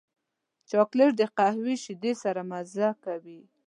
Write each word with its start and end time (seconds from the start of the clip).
چاکلېټ 0.69 1.11
د 1.17 1.21
قهوې 1.37 1.75
شیدو 1.83 2.11
سره 2.23 2.41
مزه 2.51 2.89
کوي. 3.03 3.39